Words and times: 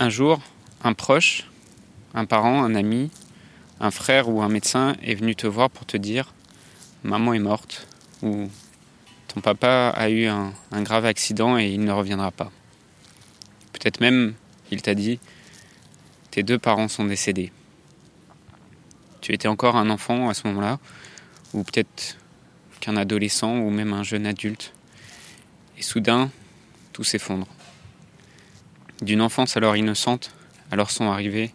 Un 0.00 0.10
jour, 0.10 0.40
un 0.84 0.92
proche, 0.92 1.44
un 2.14 2.24
parent, 2.24 2.62
un 2.62 2.76
ami, 2.76 3.10
un 3.80 3.90
frère 3.90 4.28
ou 4.28 4.42
un 4.42 4.48
médecin 4.48 4.94
est 5.02 5.16
venu 5.16 5.34
te 5.34 5.48
voir 5.48 5.70
pour 5.70 5.86
te 5.86 5.96
dire 5.96 6.32
maman 7.02 7.34
est 7.34 7.40
morte 7.40 7.88
ou 8.22 8.48
ton 9.26 9.40
papa 9.40 9.92
a 9.96 10.08
eu 10.08 10.26
un, 10.26 10.52
grave 10.82 11.04
accident 11.04 11.58
et 11.58 11.66
il 11.66 11.80
ne 11.80 11.90
reviendra 11.90 12.30
pas. 12.30 12.52
Peut-être 13.72 14.00
même 14.00 14.34
il 14.70 14.82
t'a 14.82 14.94
dit 14.94 15.18
tes 16.30 16.44
deux 16.44 16.60
parents 16.60 16.86
sont 16.86 17.04
décédés. 17.04 17.50
Tu 19.20 19.34
étais 19.34 19.48
encore 19.48 19.74
un 19.74 19.90
enfant 19.90 20.28
à 20.28 20.34
ce 20.34 20.46
moment-là, 20.46 20.78
ou 21.54 21.64
peut-être 21.64 22.16
qu'un 22.78 22.96
adolescent 22.96 23.58
ou 23.58 23.70
même 23.70 23.92
un 23.92 24.04
jeune 24.04 24.26
adulte. 24.26 24.72
Et 25.76 25.82
soudain, 25.82 26.30
tout 26.92 27.02
s'effondre. 27.02 27.48
D'une 29.02 29.22
enfance 29.22 29.56
alors 29.56 29.76
innocente, 29.76 30.32
alors 30.70 30.90
sont 30.90 31.10
arrivées 31.10 31.52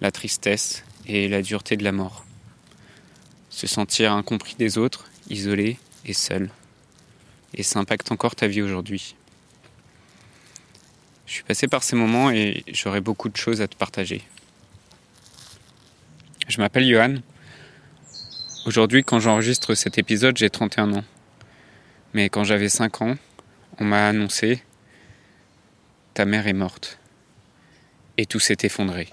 la 0.00 0.10
tristesse 0.10 0.84
et 1.06 1.28
la 1.28 1.42
dureté 1.42 1.76
de 1.76 1.84
la 1.84 1.92
mort. 1.92 2.24
Se 3.48 3.66
sentir 3.66 4.12
incompris 4.12 4.54
des 4.58 4.78
autres, 4.78 5.06
isolé 5.28 5.78
et 6.04 6.14
seul. 6.14 6.50
Et 7.54 7.62
ça 7.62 7.78
impacte 7.78 8.10
encore 8.12 8.34
ta 8.34 8.46
vie 8.46 8.62
aujourd'hui. 8.62 9.14
Je 11.26 11.34
suis 11.34 11.42
passé 11.44 11.68
par 11.68 11.82
ces 11.82 11.96
moments 11.96 12.30
et 12.30 12.64
j'aurais 12.72 13.00
beaucoup 13.00 13.28
de 13.28 13.36
choses 13.36 13.60
à 13.60 13.68
te 13.68 13.76
partager. 13.76 14.22
Je 16.48 16.60
m'appelle 16.60 16.88
Johan. 16.88 17.16
Aujourd'hui, 18.66 19.04
quand 19.04 19.20
j'enregistre 19.20 19.74
cet 19.74 19.96
épisode, 19.98 20.36
j'ai 20.36 20.50
31 20.50 20.94
ans. 20.94 21.04
Mais 22.14 22.28
quand 22.28 22.42
j'avais 22.42 22.68
5 22.68 23.02
ans, 23.02 23.16
on 23.78 23.84
m'a 23.84 24.08
annoncé 24.08 24.62
Ta 26.12 26.24
mère 26.24 26.48
est 26.48 26.52
morte. 26.52 26.98
Et 28.18 28.26
tout 28.26 28.40
s'est 28.40 28.58
effondré. 28.64 29.08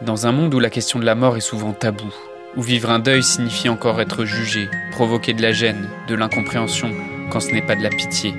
Dans 0.00 0.26
un 0.26 0.32
monde 0.32 0.52
où 0.54 0.58
la 0.58 0.70
question 0.70 0.98
de 0.98 1.04
la 1.04 1.14
mort 1.14 1.36
est 1.36 1.40
souvent 1.40 1.72
taboue, 1.72 2.14
où 2.56 2.62
vivre 2.62 2.90
un 2.90 2.98
deuil 2.98 3.22
signifie 3.22 3.68
encore 3.68 4.00
être 4.00 4.24
jugé, 4.24 4.68
provoquer 4.90 5.34
de 5.34 5.42
la 5.42 5.52
gêne, 5.52 5.88
de 6.08 6.16
l'incompréhension, 6.16 6.90
quand 7.30 7.38
ce 7.38 7.52
n'est 7.52 7.62
pas 7.62 7.76
de 7.76 7.82
la 7.82 7.90
pitié, 7.90 8.34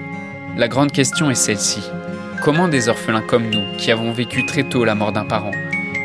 la 0.58 0.68
grande 0.68 0.92
question 0.92 1.32
est 1.32 1.36
celle-ci. 1.36 1.82
Comment 2.44 2.68
des 2.68 2.90
orphelins 2.90 3.22
comme 3.22 3.50
nous, 3.50 3.78
qui 3.78 3.92
avons 3.92 4.12
vécu 4.12 4.46
très 4.46 4.64
tôt 4.64 4.84
la 4.84 4.96
mort 4.96 5.14
d'un 5.14 5.26
parent, 5.26 5.52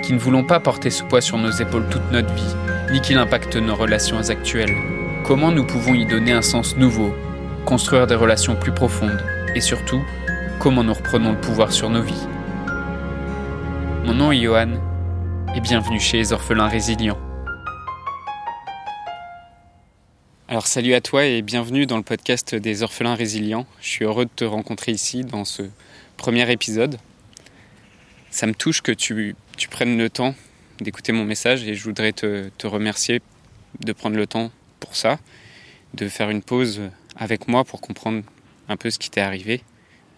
qui 0.04 0.12
ne 0.12 0.18
voulons 0.18 0.44
pas 0.44 0.60
porter 0.60 0.90
ce 0.90 1.02
poids 1.02 1.20
sur 1.20 1.36
nos 1.36 1.50
épaules 1.50 1.88
toute 1.90 2.12
notre 2.12 2.32
vie, 2.32 2.54
ni 2.92 3.00
qu'il 3.00 3.18
impacte 3.18 3.56
nos 3.56 3.74
relations 3.74 4.30
actuelles, 4.30 4.76
comment 5.24 5.50
nous 5.50 5.66
pouvons 5.66 5.94
y 5.94 6.06
donner 6.06 6.30
un 6.30 6.42
sens 6.42 6.76
nouveau, 6.76 7.12
construire 7.66 8.06
des 8.06 8.14
relations 8.14 8.54
plus 8.54 8.70
profondes, 8.70 9.20
et 9.56 9.60
surtout, 9.60 10.00
comment 10.60 10.84
nous 10.84 10.94
reprenons 10.94 11.32
le 11.32 11.40
pouvoir 11.40 11.72
sur 11.72 11.90
nos 11.90 12.00
vies 12.00 12.26
Mon 14.04 14.14
nom 14.14 14.30
est 14.30 14.40
Johan, 14.40 14.80
et 15.52 15.60
bienvenue 15.60 15.98
chez 15.98 16.18
les 16.18 16.32
orphelins 16.32 16.68
résilients. 16.68 17.18
Alors 20.46 20.68
salut 20.68 20.94
à 20.94 21.00
toi 21.00 21.26
et 21.26 21.42
bienvenue 21.42 21.86
dans 21.86 21.96
le 21.96 22.04
podcast 22.04 22.54
des 22.54 22.84
orphelins 22.84 23.16
résilients. 23.16 23.66
Je 23.80 23.88
suis 23.88 24.04
heureux 24.04 24.26
de 24.26 24.30
te 24.34 24.44
rencontrer 24.44 24.92
ici 24.92 25.22
dans 25.22 25.44
ce 25.44 25.64
premier 26.16 26.48
épisode. 26.52 26.98
Ça 28.30 28.46
me 28.46 28.54
touche 28.54 28.80
que 28.80 28.92
tu, 28.92 29.34
prennes 29.72 29.98
le 29.98 30.08
temps 30.08 30.36
d'écouter 30.80 31.10
mon 31.10 31.24
message 31.24 31.66
et 31.66 31.74
je 31.74 31.82
voudrais 31.82 32.12
te, 32.12 32.48
te, 32.58 32.68
remercier 32.68 33.22
de 33.80 33.92
prendre 33.92 34.16
le 34.16 34.28
temps 34.28 34.52
pour 34.78 34.94
ça, 34.94 35.18
de 35.94 36.08
faire 36.08 36.30
une 36.30 36.42
pause 36.42 36.80
avec 37.16 37.48
moi 37.48 37.64
pour 37.64 37.80
comprendre 37.80 38.22
un 38.68 38.76
peu 38.76 38.90
ce 38.90 38.98
qui 38.98 39.10
t'est 39.10 39.20
arrivé. 39.20 39.62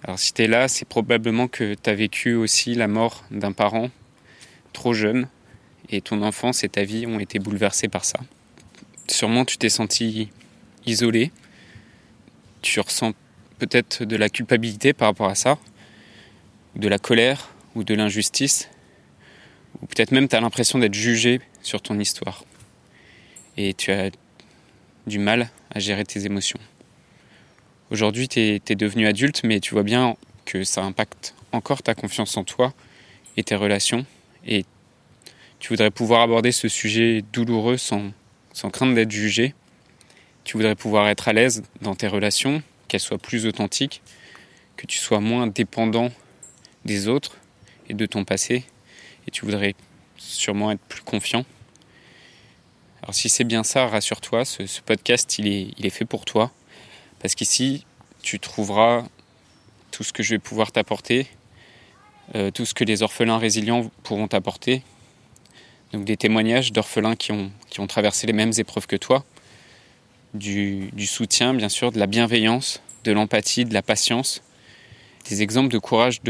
Alors 0.05 0.19
si 0.19 0.33
tu 0.33 0.43
es 0.43 0.47
là, 0.47 0.69
c'est 0.69 0.87
probablement 0.87 1.49
que 1.49 1.75
tu 1.75 1.91
as 1.91 1.95
vécu 1.95 2.35
aussi 2.35 2.75
la 2.75 2.89
mort 2.89 3.25
d'un 3.31 3.53
parent 3.53 3.91
trop 4.73 4.93
jeune 4.93 5.29
et 5.91 6.01
ton 6.01 6.23
enfance 6.23 6.65
et 6.65 6.69
ta 6.69 6.85
vie 6.85 7.07
ont 7.07 7.19
été 7.19 7.39
bouleversés 7.39 7.89
par 7.89 8.05
ça. 8.05 8.21
Sûrement 9.09 9.45
tu 9.45 9.59
t'es 9.59 9.69
senti 9.69 10.31
isolé, 10.87 11.33
tu 12.63 12.81
ressens 12.81 13.13
peut-être 13.59 14.05
de 14.05 14.17
la 14.17 14.29
culpabilité 14.29 14.93
par 14.93 15.09
rapport 15.09 15.29
à 15.29 15.35
ça, 15.35 15.59
de 16.77 16.89
la 16.89 16.99
colère 16.99 17.51
ou 17.75 17.85
de 17.85 17.95
l'injustice, 17.95 18.69
ou 19.83 19.87
peut-être 19.87 20.13
même 20.13 20.29
tu 20.29 20.37
as 20.37 20.41
l'impression 20.41 20.79
d'être 20.79 20.95
jugé 20.95 21.41
sur 21.63 21.83
ton 21.83 21.99
histoire. 21.99 22.45
Et 23.57 23.75
tu 23.75 23.91
as 23.91 24.11
du 25.07 25.19
mal 25.19 25.51
à 25.75 25.81
gérer 25.81 26.05
tes 26.05 26.25
émotions. 26.25 26.61
Aujourd'hui, 27.91 28.29
tu 28.29 28.41
es, 28.41 28.75
devenu 28.75 29.07
adulte, 29.07 29.43
mais 29.45 29.61
tu 29.61 29.73
vois 29.73 29.83
bien 29.83 30.17
que 30.45 30.63
ça 30.65 30.83
impacte 30.83 31.35
encore 31.53 31.83
ta 31.83 31.95
confiance 31.95 32.37
en 32.37 32.45
toi 32.45 32.75
et 33.37 33.45
tes 33.45 33.55
relations 33.55 34.05
et 34.47 34.65
tu 35.59 35.71
voudrais 35.71 35.91
pouvoir 35.91 36.23
aborder 36.23 36.53
ce 36.53 36.69
sujet 36.69 37.25
douloureux 37.33 37.77
sans, 37.77 38.13
sans 38.53 38.71
crainte 38.71 38.95
d'être 38.95 39.11
jugé. 39.11 39.55
Tu 40.45 40.57
voudrais 40.57 40.75
pouvoir 40.75 41.09
être 41.09 41.29
à 41.29 41.33
l'aise 41.33 41.63
dans 41.83 41.95
tes 41.95 42.09
relations, 42.09 42.63
qu'elles 42.87 43.01
soient 43.01 43.19
plus 43.19 43.47
authentiques, 43.47 44.03
que 44.77 44.87
tu 44.87 44.99
sois 44.99 45.21
moins 45.21 45.47
dépendant 45.47 46.11
des 46.85 47.09
autres 47.09 47.37
et 47.89 47.95
de 47.95 48.07
ton 48.07 48.25
passé. 48.25 48.65
Et 49.27 49.31
tu 49.31 49.45
voudrais 49.45 49.75
sûrement 50.17 50.71
être 50.71 50.81
plus 50.89 51.03
confiant. 51.03 51.45
Alors 53.03 53.15
si 53.15 53.29
c'est 53.29 53.45
bien 53.45 53.65
ça, 53.65 53.87
rassure-toi, 53.87 54.45
ce, 54.45 54.67
ce, 54.67 54.81
podcast, 54.81 55.39
il 55.39 55.49
est, 55.49 55.69
il 55.77 55.87
est 55.87 55.91
fait 55.91 56.05
pour 56.05 56.25
toi. 56.25 56.53
Parce 57.21 57.35
qu'ici, 57.35 57.85
tu 58.23 58.39
trouveras 58.39 59.05
tout 59.91 60.05
ce 60.05 60.13
que 60.13 60.23
je 60.23 60.35
vais 60.35 60.39
pouvoir 60.39 60.73
t'apporter 60.73 61.29
euh, 62.35 62.51
tout 62.51 62.67
ce 62.67 62.75
que 62.75 62.85
les 62.85 63.03
orphelins 63.03 63.39
résilients 63.39 63.91
pourront 64.03 64.27
apporter. 64.27 64.83
Donc 65.93 66.05
des 66.05 66.19
témoignages 66.19 66.73
d'orphelins 66.73 67.17
qui 67.17 67.33
ont, 67.33 67.51
qui 67.71 67.81
ont 67.81 67.87
traversé 67.87 68.27
les 68.27 68.35
mêmes 68.35 68.53
épreuves 68.59 68.87
que 68.87 68.97
toi, 68.97 69.25
du, 70.35 70.91
du 70.93 71.07
soutien 71.07 71.55
bien 71.55 71.71
sûr, 71.71 71.91
de 71.91 71.99
la 71.99 72.07
bienveillance, 72.07 72.83
de 73.05 73.13
l'empathie, 73.13 73.65
de 73.65 73.73
la 73.73 73.81
patience, 73.81 74.43
des 75.31 75.41
exemples 75.41 75.73
de 75.73 75.79
courage 75.79 76.21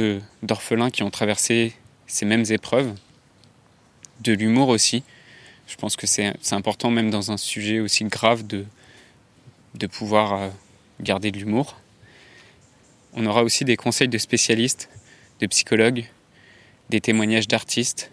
d'orphelins 0.43 0.91
qui 0.91 1.03
ont 1.03 1.11
traversé 1.11 1.73
ces 2.07 2.25
mêmes 2.25 2.45
épreuves, 2.49 2.95
de 4.21 4.33
l'humour 4.33 4.69
aussi. 4.69 5.03
Je 5.67 5.75
pense 5.75 5.97
que 5.97 6.07
c'est 6.07 6.33
important 6.53 6.91
même 6.93 7.11
dans 7.11 7.33
un 7.33 7.37
sujet 7.37 7.81
aussi 7.81 8.05
grave 8.05 8.47
de, 8.47 8.65
de 9.75 9.87
pouvoir 9.89 10.35
euh, 10.35 10.49
garder 11.01 11.31
de 11.31 11.39
l'humour. 11.39 11.77
On 13.15 13.27
aura 13.27 13.43
aussi 13.43 13.65
des 13.65 13.77
conseils 13.77 14.09
de 14.09 14.19
spécialistes 14.19 14.89
de 15.41 15.47
psychologues, 15.47 16.05
des 16.91 17.01
témoignages 17.01 17.49
d'artistes. 17.49 18.11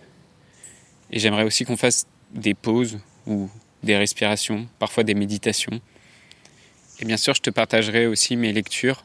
Et 1.11 1.19
j'aimerais 1.19 1.43
aussi 1.43 1.65
qu'on 1.65 1.77
fasse 1.77 2.05
des 2.31 2.53
pauses 2.53 2.99
ou 3.25 3.49
des 3.83 3.97
respirations, 3.97 4.67
parfois 4.79 5.03
des 5.03 5.13
méditations. 5.13 5.79
Et 6.99 7.05
bien 7.05 7.17
sûr, 7.17 7.33
je 7.33 7.41
te 7.41 7.49
partagerai 7.49 8.07
aussi 8.07 8.35
mes 8.35 8.53
lectures, 8.53 9.03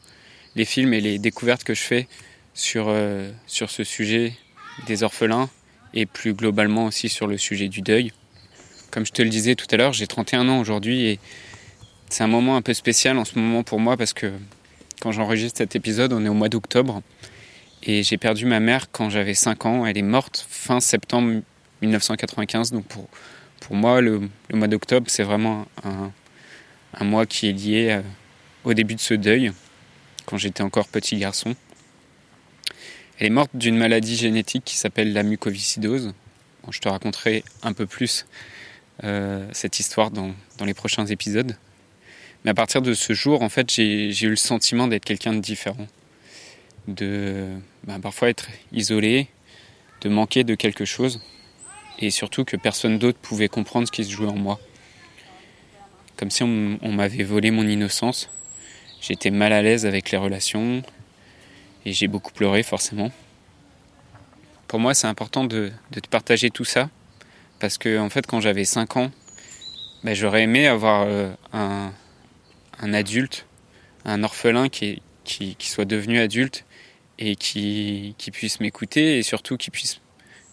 les 0.55 0.65
films 0.65 0.93
et 0.93 1.01
les 1.01 1.19
découvertes 1.19 1.63
que 1.63 1.73
je 1.73 1.81
fais 1.81 2.07
sur, 2.53 2.85
euh, 2.87 3.31
sur 3.47 3.69
ce 3.69 3.83
sujet 3.83 4.33
des 4.85 5.03
orphelins 5.03 5.49
et 5.93 6.05
plus 6.05 6.33
globalement 6.33 6.85
aussi 6.85 7.09
sur 7.09 7.27
le 7.27 7.37
sujet 7.37 7.67
du 7.67 7.81
deuil. 7.81 8.13
Comme 8.89 9.05
je 9.05 9.11
te 9.11 9.21
le 9.21 9.29
disais 9.29 9.55
tout 9.55 9.67
à 9.71 9.77
l'heure, 9.77 9.93
j'ai 9.93 10.07
31 10.07 10.49
ans 10.49 10.59
aujourd'hui 10.59 11.05
et 11.05 11.19
c'est 12.11 12.23
un 12.23 12.27
moment 12.27 12.57
un 12.57 12.61
peu 12.61 12.73
spécial 12.73 13.17
en 13.17 13.23
ce 13.23 13.39
moment 13.39 13.63
pour 13.63 13.79
moi 13.79 13.95
parce 13.95 14.11
que 14.11 14.33
quand 14.99 15.13
j'enregistre 15.13 15.59
cet 15.59 15.77
épisode, 15.77 16.11
on 16.11 16.25
est 16.25 16.29
au 16.29 16.33
mois 16.33 16.49
d'octobre 16.49 17.01
et 17.83 18.03
j'ai 18.03 18.17
perdu 18.17 18.45
ma 18.45 18.59
mère 18.59 18.91
quand 18.91 19.09
j'avais 19.09 19.33
5 19.33 19.65
ans. 19.65 19.85
Elle 19.85 19.97
est 19.97 20.03
morte 20.03 20.45
fin 20.49 20.81
septembre 20.81 21.41
1995. 21.81 22.73
Donc 22.73 22.85
pour, 22.85 23.07
pour 23.61 23.75
moi, 23.75 24.01
le, 24.01 24.29
mois 24.53 24.67
d'octobre, 24.67 25.07
c'est 25.09 25.23
vraiment 25.23 25.65
un, 25.85 26.11
un, 26.95 27.03
mois 27.05 27.25
qui 27.25 27.47
est 27.47 27.53
lié 27.53 27.91
euh, 27.91 28.01
au 28.65 28.73
début 28.73 28.95
de 28.95 28.99
ce 28.99 29.13
deuil, 29.13 29.53
quand 30.25 30.37
j'étais 30.37 30.63
encore 30.63 30.89
petit 30.89 31.15
garçon. 31.15 31.55
Elle 33.19 33.27
est 33.27 33.29
morte 33.31 33.51
d'une 33.53 33.77
maladie 33.77 34.17
génétique 34.17 34.65
qui 34.65 34.75
s'appelle 34.75 35.13
la 35.13 35.23
mucoviscidose. 35.23 36.13
je 36.69 36.79
te 36.79 36.89
raconterai 36.89 37.45
un 37.63 37.71
peu 37.71 37.85
plus 37.85 38.25
euh, 39.05 39.47
cette 39.53 39.79
histoire 39.79 40.11
dans, 40.11 40.33
dans, 40.57 40.65
les 40.65 40.73
prochains 40.73 41.05
épisodes. 41.05 41.55
Mais 42.43 42.51
à 42.51 42.53
partir 42.53 42.81
de 42.81 42.93
ce 42.93 43.13
jour, 43.13 43.41
en 43.41 43.49
fait, 43.49 43.71
j'ai 43.71 44.23
eu 44.23 44.29
le 44.29 44.35
sentiment 44.35 44.87
d'être 44.87 45.05
quelqu'un 45.05 45.33
de 45.33 45.39
différent 45.39 45.87
de 46.87 47.47
ben, 47.83 47.99
parfois 47.99 48.29
être 48.29 48.47
isolé, 48.71 49.27
de 50.01 50.09
manquer 50.09 50.43
de 50.43 50.55
quelque 50.55 50.85
chose, 50.85 51.21
et 51.99 52.09
surtout 52.09 52.43
que 52.43 52.57
personne 52.57 52.97
d'autre 52.97 53.19
pouvait 53.19 53.49
comprendre 53.49 53.87
ce 53.87 53.91
qui 53.91 54.03
se 54.03 54.11
jouait 54.11 54.29
en 54.29 54.35
moi. 54.35 54.59
Comme 56.17 56.31
si 56.31 56.43
on, 56.43 56.79
m'avait 56.83 57.23
volé 57.23 57.49
mon 57.51 57.67
innocence. 57.67 58.29
J'étais 59.01 59.31
mal 59.31 59.53
à 59.53 59.61
l'aise 59.61 59.85
avec 59.85 60.11
les 60.11 60.17
relations, 60.17 60.83
et 61.85 61.93
j'ai 61.93 62.07
beaucoup 62.07 62.31
pleuré 62.31 62.61
forcément. 62.61 63.11
Pour 64.67 64.79
moi, 64.79 64.93
c'est 64.93 65.07
important 65.07 65.43
de, 65.43 65.71
te 65.91 66.07
partager 66.07 66.49
tout 66.49 66.65
ça, 66.65 66.89
parce 67.59 67.77
que 67.77 67.99
en 67.99 68.09
fait, 68.09 68.27
quand 68.27 68.39
j'avais 68.39 68.65
5 68.65 68.97
ans, 68.97 69.11
ben, 70.03 70.15
j'aurais 70.15 70.43
aimé 70.43 70.67
avoir 70.67 71.05
euh, 71.07 71.31
un, 71.53 71.91
un 72.81 72.93
adulte, 72.93 73.45
un 74.05 74.23
orphelin 74.23 74.69
qui, 74.69 75.01
qui, 75.23 75.55
qui 75.55 75.69
soit 75.69 75.85
devenu 75.85 76.19
adulte 76.19 76.65
et 77.19 77.35
qui, 77.35 78.15
puisse 78.33 78.59
m'écouter 78.59 79.19
et 79.19 79.23
surtout 79.23 79.55
qui 79.55 79.69
puisse 79.69 80.01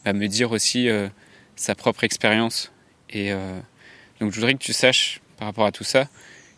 bah, 0.04 0.12
me 0.12 0.26
dire 0.28 0.52
aussi 0.52 0.88
euh, 0.88 1.08
sa 1.56 1.74
propre 1.74 2.04
expérience. 2.04 2.70
Et 3.10 3.32
euh, 3.32 3.58
donc 4.20 4.32
je 4.32 4.36
voudrais 4.36 4.52
que 4.52 4.58
tu 4.58 4.74
saches 4.74 5.20
par 5.38 5.48
rapport 5.48 5.64
à 5.64 5.72
tout 5.72 5.84
ça 5.84 6.08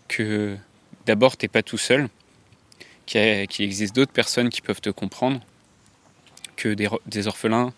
que 0.08 0.56
d'abord 1.06 1.36
tu 1.36 1.44
n'es 1.44 1.48
pas 1.48 1.62
tout 1.62 1.78
seul, 1.78 2.08
qu'il 3.06 3.46
existe 3.60 3.94
d'autres 3.94 4.12
personnes 4.12 4.50
qui 4.50 4.60
peuvent 4.60 4.80
te 4.80 4.90
comprendre, 4.90 5.40
que 6.56 6.74
des, 6.74 7.26
orphelins, 7.26 7.72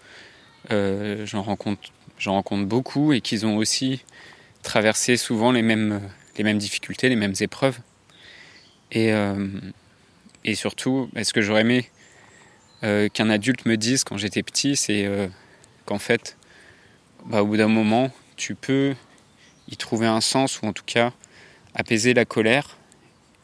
euh, 0.71 1.27
j'en 1.27 1.43
rencontre, 1.43 1.91
rencontre 2.25 2.67
beaucoup 2.67 3.13
et 3.13 3.21
qu'ils 3.21 3.45
ont 3.45 3.57
aussi 3.57 4.05
traversé 4.63 5.17
souvent 5.17 5.53
les 5.53 5.63
mêmes, 5.63 6.01
les 6.37 6.45
mêmes 6.45 6.59
difficultés, 6.59 7.09
les 7.09 7.17
mêmes 7.17 7.35
épreuves. 7.41 7.79
Et, 8.91 9.11
et 10.45 10.55
surtout, 10.55 11.09
ce 11.23 11.33
que 11.33 11.41
j'aurais 11.41 11.63
aimé 11.63 11.89
euh, 12.85 13.09
qu'un 13.09 13.31
adulte 13.31 13.65
me 13.65 13.77
dise 13.77 14.03
quand 14.03 14.17
j'étais 14.17 14.43
petit, 14.43 14.75
c'est 14.75 15.05
euh, 15.05 15.29
qu'en 15.87 16.01
fait, 16.01 16.37
bah, 17.27 17.43
au 17.43 17.47
bout 17.47 17.57
d'un 17.57 17.69
moment, 17.69 18.11
tu 18.37 18.57
peux 18.57 18.95
y 19.69 19.77
trouver 19.77 20.07
un 20.07 20.21
sens, 20.21 20.61
ou 20.61 20.67
en 20.67 20.73
tout 20.73 20.85
cas 20.85 21.13
apaiser 21.75 22.13
la 22.13 22.25
colère 22.25 22.77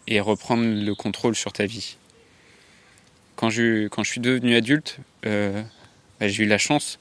et 0.09 0.19
reprendre 0.19 0.65
le 0.65 0.95
contrôle 0.95 1.37
sur 1.37 1.53
ta 1.53 1.67
vie. 1.67 1.97
Quand 3.37 3.51
je, 3.51 3.89
suis 4.03 4.21
devenu 4.21 4.57
adulte, 4.57 4.99
euh, 5.25 5.63
bah, 6.19 6.27
j'ai 6.27 6.43
eu 6.43 6.49
la 6.49 6.59
chance 6.59 6.99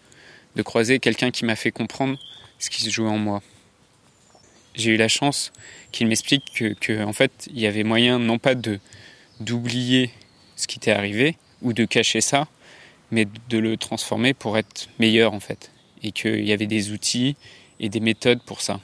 de 0.55 0.61
croiser 0.61 0.99
quelqu'un 0.99 1.31
qui 1.31 1.43
m'a 1.43 1.55
fait 1.55 1.71
comprendre 1.71 2.19
ce 2.59 2.69
qui 2.69 2.83
se 2.83 2.91
jouait 2.91 3.09
en 3.09 3.17
moi. 3.17 3.41
J'ai 4.77 4.91
eu 4.91 4.97
la 4.97 5.09
chance 5.09 5.51
qu'il 5.91 6.07
m'explique 6.07 6.63
que, 6.79 7.03
en 7.03 7.11
fait, 7.13 7.49
il 7.51 7.59
y 7.59 7.67
avait 7.67 7.83
moyen 7.83 8.19
non 8.19 8.39
pas 8.39 8.55
de 8.55 8.79
d'oublier 9.39 10.09
ce 10.55 10.65
qui 10.65 10.79
t'est 10.79 10.91
arrivé, 10.91 11.35
ou 11.61 11.73
de 11.73 11.85
cacher 11.85 12.21
ça, 12.21 12.47
mais 13.11 13.27
de 13.49 13.57
le 13.57 13.77
transformer 13.77 14.33
pour 14.33 14.57
être 14.57 14.89
meilleur 14.99 15.33
en 15.33 15.39
fait. 15.39 15.71
Et 16.03 16.11
qu'il 16.11 16.45
y 16.45 16.53
avait 16.53 16.67
des 16.67 16.91
outils 16.91 17.35
et 17.79 17.89
des 17.89 17.99
méthodes 17.99 18.41
pour 18.43 18.61
ça. 18.61 18.79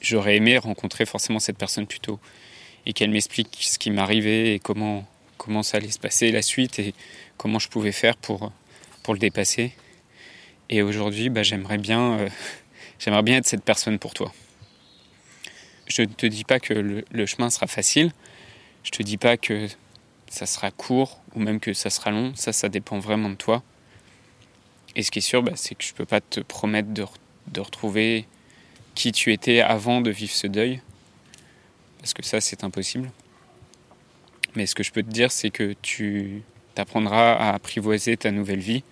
J'aurais 0.00 0.36
aimé 0.36 0.58
rencontrer 0.58 1.06
forcément 1.06 1.40
cette 1.40 1.58
personne 1.58 1.86
plus 1.86 2.00
tôt 2.00 2.18
et 2.86 2.92
qu'elle 2.92 3.10
m'explique 3.10 3.58
ce 3.60 3.78
qui 3.78 3.90
m'arrivait 3.90 4.54
et 4.54 4.58
comment, 4.58 5.06
comment 5.36 5.62
ça 5.62 5.76
allait 5.76 5.90
se 5.90 5.98
passer 5.98 6.32
la 6.32 6.42
suite 6.42 6.78
et 6.78 6.94
comment 7.36 7.58
je 7.58 7.68
pouvais 7.68 7.92
faire 7.92 8.16
pour, 8.16 8.52
pour 9.02 9.14
le 9.14 9.20
dépasser. 9.20 9.72
Et 10.70 10.82
aujourd'hui, 10.82 11.28
bah, 11.28 11.42
j'aimerais 11.42 11.78
bien, 11.78 12.18
euh, 12.18 12.28
j'aimerais 13.00 13.22
bien 13.22 13.38
être 13.38 13.46
cette 13.46 13.64
personne 13.64 13.98
pour 13.98 14.14
toi. 14.14 14.32
Je 15.88 16.02
ne 16.02 16.06
te 16.06 16.26
dis 16.26 16.44
pas 16.44 16.60
que 16.60 16.72
le, 16.72 17.26
chemin 17.26 17.50
sera 17.50 17.66
facile. 17.66 18.12
Je 18.84 18.90
te 18.90 19.02
dis 19.02 19.16
pas 19.16 19.36
que 19.36 19.66
ça 20.28 20.46
sera 20.46 20.70
court 20.70 21.20
ou 21.34 21.40
même 21.40 21.58
que 21.58 21.72
ça 21.74 21.90
sera 21.90 22.12
long, 22.12 22.32
ça, 22.36 22.52
ça 22.52 22.68
dépend 22.68 23.00
vraiment 23.00 23.30
de 23.30 23.34
toi. 23.34 23.64
Et 24.94 25.02
ce 25.02 25.10
qui 25.10 25.18
est 25.18 25.22
sûr, 25.22 25.42
bah, 25.42 25.52
c'est 25.56 25.74
que 25.74 25.82
je 25.82 25.92
ne 25.92 25.96
peux 25.96 26.04
pas 26.04 26.20
te 26.20 26.40
promettre 26.40 26.90
de, 26.90 27.04
de, 27.48 27.60
retrouver 27.60 28.26
qui 28.94 29.10
tu 29.10 29.32
étais 29.32 29.60
avant 29.60 30.00
de 30.00 30.10
vivre 30.10 30.32
ce 30.32 30.46
deuil, 30.46 30.80
parce 31.98 32.14
que 32.14 32.24
ça, 32.24 32.40
c'est 32.40 32.64
impossible. 32.64 33.10
Mais 34.54 34.66
ce 34.66 34.74
que 34.74 34.82
je 34.82 34.92
peux 34.92 35.02
te 35.02 35.10
dire, 35.10 35.30
c'est 35.32 35.50
que 35.50 35.74
tu 35.82 36.42
t'apprendras 36.74 37.34
à 37.34 37.54
apprivoiser 37.54 38.16
ta 38.16 38.30
nouvelle 38.30 38.60
vie 38.60 38.82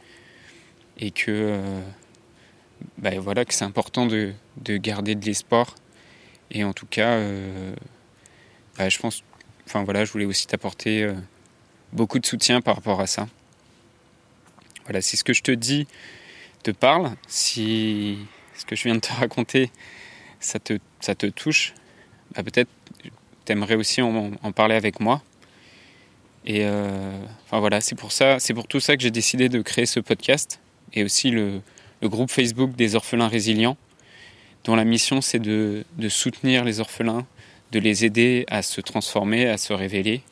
et 0.98 1.10
que, 1.10 1.30
euh, 1.30 1.80
bah, 2.98 3.10
voilà, 3.18 3.44
que 3.44 3.54
c'est 3.54 3.64
important 3.64 4.06
de, 4.06 4.32
de, 4.56 4.76
garder 4.76 5.14
de 5.14 5.24
l'espoir. 5.24 5.74
Et 6.50 6.64
en 6.64 6.72
tout 6.72 6.86
cas, 6.86 7.10
euh, 7.10 7.74
bah, 8.76 8.88
je 8.88 8.98
pense 8.98 9.22
enfin 9.68 9.84
voilà, 9.84 10.04
je 10.06 10.12
voulais 10.12 10.24
aussi 10.24 10.46
t'apporter 10.46 11.02
euh, 11.02 11.12
beaucoup 11.92 12.18
de 12.18 12.24
soutien 12.24 12.62
par 12.62 12.76
rapport 12.76 13.00
à 13.00 13.06
ça. 13.06 13.28
Voilà, 14.84 15.02
si 15.02 15.18
ce 15.18 15.24
que 15.24 15.34
je 15.34 15.42
te 15.42 15.50
dis 15.50 15.86
te 16.62 16.70
parle, 16.70 17.10
si 17.26 18.18
ce 18.54 18.64
que 18.64 18.74
je 18.74 18.84
viens 18.84 18.94
de 18.94 19.00
te 19.00 19.12
raconter, 19.20 19.70
ça 20.40 20.58
te, 20.58 20.78
ça 21.00 21.14
te 21.14 21.26
touche, 21.26 21.74
bah 22.34 22.42
peut-être 22.42 22.70
t'aimerais 23.44 23.74
aussi 23.74 24.00
en, 24.02 24.30
parler 24.52 24.74
avec 24.74 25.00
moi. 25.00 25.22
Et 26.46 26.64
euh, 26.64 27.18
enfin 27.44 27.60
voilà, 27.60 27.80
c'est 27.82 27.94
pour 27.94 28.12
ça, 28.12 28.38
c'est 28.38 28.54
pour 28.54 28.66
tout 28.68 28.80
ça 28.80 28.96
que 28.96 29.02
j'ai 29.02 29.10
décidé 29.10 29.50
de 29.50 29.60
créer 29.60 29.86
ce 29.86 30.00
podcast 30.00 30.60
et 30.94 31.04
aussi 31.04 31.30
le, 31.30 31.60
le, 32.00 32.08
groupe 32.08 32.30
Facebook 32.30 32.74
des 32.74 32.94
orphelins 32.94 33.28
résilients, 33.28 33.76
dont 34.64 34.76
la 34.76 34.84
mission 34.84 35.20
c'est 35.20 35.38
de, 35.38 35.84
soutenir 36.08 36.64
les 36.64 36.80
orphelins 36.80 37.26
de 37.72 37.78
les 37.78 38.04
aider 38.04 38.44
à 38.48 38.62
se 38.62 38.80
transformer, 38.80 39.46
à 39.46 39.58
se 39.58 39.72
révéler 39.72 40.22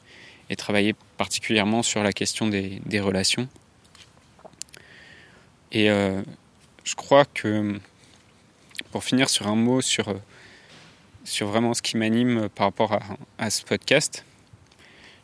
et 0.48 0.56
travailler 0.56 0.94
particulièrement 1.18 1.82
sur 1.82 2.02
la 2.02 2.12
question 2.12 2.48
des, 2.48 3.00
relations. 3.00 3.48
Et 5.72 5.90
euh, 5.90 6.22
je 6.84 6.94
crois 6.94 7.24
que, 7.24 7.78
pour 8.92 9.04
finir 9.04 9.28
sur 9.28 9.48
un 9.48 9.56
mot 9.56 9.82
sur, 9.82 10.14
sur 11.24 11.48
vraiment 11.48 11.74
ce 11.74 11.82
qui 11.82 11.96
m'anime 11.96 12.48
par 12.48 12.68
rapport 12.68 12.98
à, 13.38 13.50
ce 13.50 13.62
podcast, 13.62 14.24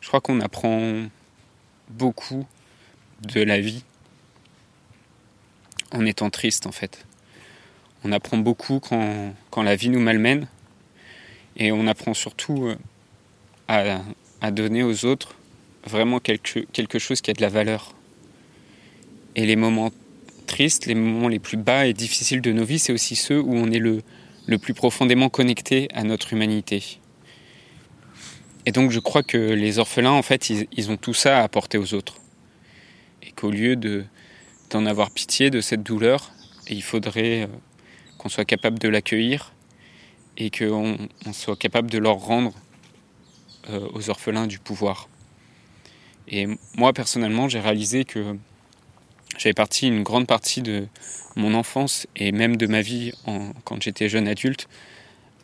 je 0.01 0.07
crois 0.07 0.21
qu'on 0.21 0.41
apprend 0.41 1.07
beaucoup 1.89 2.45
de 3.21 3.41
la 3.41 3.59
vie 3.59 3.83
en 5.93 6.05
étant 6.05 6.29
triste 6.29 6.67
en 6.67 6.71
fait. 6.71 7.05
On 8.03 8.11
apprend 8.11 8.37
beaucoup 8.37 8.81
quand, 8.81 9.63
la 9.63 9.75
vie 9.75 9.89
nous 9.89 10.01
malmène, 10.01 10.47
et 11.55 11.71
on 11.71 11.87
apprend 11.87 12.13
surtout 12.13 12.67
euh, 13.69 13.97
à, 14.41 14.51
donner 14.51 14.83
aux 14.83 15.05
autres 15.05 15.35
vraiment 15.85 16.19
quelque, 16.19 16.99
chose 16.99 17.21
qui 17.21 17.31
a 17.31 17.33
de 17.33 17.41
la 17.41 17.49
valeur. 17.49 17.93
Et 19.35 19.45
les 19.45 19.55
moments 19.55 19.91
tristes, 20.47 20.85
les 20.85 20.95
moments 20.95 21.29
les 21.29 21.39
plus 21.39 21.57
bas 21.57 21.85
et 21.85 21.93
difficiles 21.93 22.41
de 22.41 22.51
nos 22.51 22.65
vies, 22.65 22.79
c'est 22.79 22.91
aussi 22.91 23.15
ceux 23.15 23.39
où 23.39 23.53
on 23.53 23.71
est 23.71 23.79
le, 23.79 24.01
le 24.47 24.57
plus 24.57 24.73
profondément 24.73 25.29
connecté 25.29 25.87
à 25.93 26.03
notre 26.03 26.33
humanité. 26.33 26.99
Et 28.65 28.71
donc 28.71 28.91
je 28.91 28.99
crois 28.99 29.23
que 29.23 29.37
les 29.37 29.79
orphelins, 29.79 30.11
en 30.11 30.21
fait, 30.21 30.49
ils, 30.49 30.91
ont 30.91 30.97
tout 30.97 31.13
ça 31.13 31.39
à 31.39 31.43
apporter 31.43 31.77
aux 31.77 31.93
autres. 31.93 32.17
Et 33.21 33.31
qu'au 33.31 33.51
lieu 33.51 33.75
de, 33.75 34.05
d'en 34.73 34.87
avoir 34.87 35.11
pitié 35.11 35.51
de 35.51 35.61
cette 35.61 35.83
douleur, 35.83 36.31
il 36.67 36.81
faudrait 36.81 37.43
euh, 37.43 37.47
qu'on 38.17 38.27
soit 38.27 38.43
capable 38.43 38.79
de 38.79 38.89
l'accueillir 38.89 39.53
et 40.37 40.49
qu'on 40.49 40.97
on 41.27 41.33
soit 41.33 41.55
capable 41.55 41.91
de 41.91 41.99
leur 41.99 42.15
rendre 42.15 42.53
euh, 43.69 43.87
aux 43.93 44.09
orphelins 44.09 44.47
du 44.47 44.57
pouvoir. 44.57 45.07
Et 46.27 46.47
moi 46.75 46.91
personnellement, 46.91 47.47
j'ai 47.47 47.59
réalisé 47.59 48.03
que 48.03 48.35
j'avais 49.37 49.53
parti 49.53 49.87
une 49.87 50.01
grande 50.01 50.25
partie 50.25 50.63
de 50.63 50.87
mon 51.35 51.53
enfance 51.53 52.07
et 52.15 52.31
même 52.31 52.57
de 52.57 52.65
ma 52.65 52.81
vie 52.81 53.11
quand 53.65 53.81
j'étais 53.81 54.09
jeune 54.09 54.27
adulte 54.27 54.67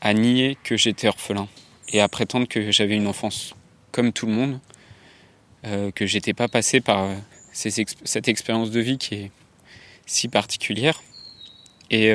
à 0.02 0.14
nier 0.14 0.58
que 0.64 0.76
j'étais 0.76 1.08
orphelin 1.08 1.48
et 1.90 2.02
à 2.02 2.08
prétendre 2.08 2.48
que 2.48 2.72
j'avais 2.72 2.96
une 2.96 3.08
enfance 3.08 3.56
comme 3.92 4.12
tout 4.12 4.26
le 4.26 4.34
monde, 4.34 4.60
euh, 5.66 5.92
que 5.92 6.06
j'étais 6.06 6.34
pas 6.34 6.48
passé 6.48 6.82
par 6.82 7.10
euh, 7.66 7.84
cette 8.04 8.28
expérience 8.28 8.72
de 8.72 8.80
vie 8.80 8.98
qui 8.98 9.16
est 9.16 9.32
si 10.06 10.28
particulière. 10.28 11.02
Et 11.92 12.14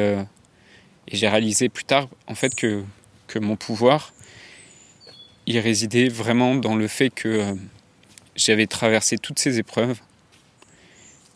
et 1.08 1.16
j'ai 1.16 1.28
réalisé 1.28 1.68
plus 1.68 1.84
tard, 1.84 2.08
en 2.26 2.34
fait, 2.34 2.54
que, 2.54 2.82
que 3.26 3.38
mon 3.38 3.56
pouvoir, 3.56 4.12
il 5.46 5.58
résidait 5.58 6.08
vraiment 6.08 6.54
dans 6.54 6.76
le 6.76 6.88
fait 6.88 7.10
que 7.10 7.28
euh, 7.28 7.54
j'avais 8.36 8.66
traversé 8.66 9.18
toutes 9.18 9.38
ces 9.38 9.58
épreuves 9.58 10.00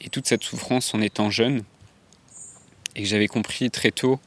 et 0.00 0.08
toute 0.08 0.26
cette 0.26 0.42
souffrance 0.42 0.94
en 0.94 1.02
étant 1.02 1.30
jeune, 1.30 1.64
et 2.94 3.02
que 3.02 3.08
j'avais 3.08 3.26
compris 3.26 3.70
très 3.70 3.90
tôt 3.90 4.18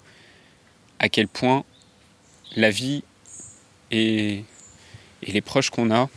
à 1.00 1.09
quel 1.09 1.27
point 1.27 1.63
la 2.55 2.69
vie 2.69 3.03
et, 3.89 4.43
et 5.23 5.31
les 5.31 5.41
proches 5.41 5.71
qu'on 5.71 5.91
a 5.91 6.09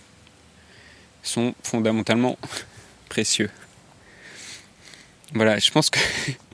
sont 1.23 1.55
fondamentalement 1.63 2.37
Voilà, 5.35 5.59
je 5.59 5.71
pense 5.71 5.91
que 5.91 6.01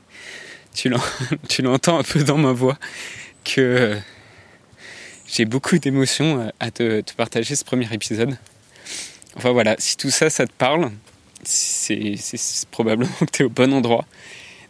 tu 1.48 1.62
l'entends 1.62 1.98
un 1.98 2.02
peu 2.02 2.22
dans 2.22 2.38
ma 2.38 2.52
voix 2.52 2.78
que 3.44 3.96
j'ai 5.26 5.44
beaucoup 5.44 5.78
d'émotions 5.78 6.52
à 6.60 6.70
te, 6.70 7.02
partager 7.16 7.56
ce 7.56 7.64
premier 7.64 7.92
épisode. 7.92 8.36
Enfin 9.36 9.50
voilà, 9.50 9.76
si 9.78 9.96
tout 9.96 10.10
ça, 10.10 10.30
ça 10.30 10.46
te 10.46 10.52
parle, 10.52 10.90
c'est 11.44 12.16
probablement 12.70 13.10
que 13.20 13.30
tu 13.32 13.42
es 13.42 13.46
au 13.46 13.50
bon 13.50 13.72
endroit. 13.72 14.04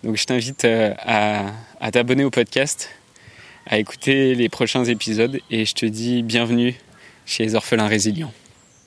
Donc 0.02 0.16
je 0.16 0.24
t'invite 0.24 0.64
euh, 0.64 0.94
à 0.96 1.90
t'abonner 1.92 2.24
au 2.24 2.30
podcast, 2.30 2.88
à 3.66 3.78
écouter 3.78 4.34
les 4.34 4.48
prochains 4.48 4.84
épisodes 4.84 5.40
et 5.50 5.64
je 5.64 5.74
te 5.74 5.86
dis 5.86 6.22
bienvenue 6.22 6.74
chez 7.26 7.44
les 7.44 7.54
orphelins 7.54 7.88
résilients. 7.88 8.32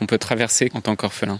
qu'on 0.00 0.06
peut 0.06 0.18
traverser 0.18 0.70
en 0.74 0.80
tant 0.80 0.96
qu'orphelin. 0.96 1.38